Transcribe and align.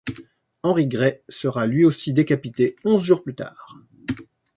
Henry 0.63 0.87
Grey 0.87 1.21
sera 1.29 1.67
lui 1.67 1.85
aussi 1.85 2.11
décapité 2.11 2.75
onze 2.85 3.03
jours 3.03 3.21
plus 3.21 3.35
tard. 3.35 3.77